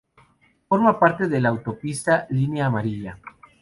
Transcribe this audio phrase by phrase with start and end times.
[0.67, 3.19] Forma parte de la autopista Línea Amarilla.